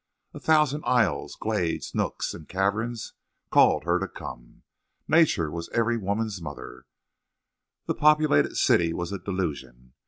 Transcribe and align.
A 0.33 0.39
thousand 0.39 0.83
aisles, 0.83 1.37
glades, 1.39 1.93
nooks, 1.93 2.33
and 2.33 2.49
caverns 2.49 3.13
called 3.51 3.83
her 3.83 3.99
to 3.99 4.07
come. 4.07 4.63
Nature 5.07 5.51
was 5.51 5.69
every 5.75 5.95
woman's 5.97 6.41
mother. 6.41 6.87
The 7.85 7.93
populated 7.93 8.55
city 8.57 8.93
was 8.93 9.11
a 9.11 9.19
delusion. 9.19 9.93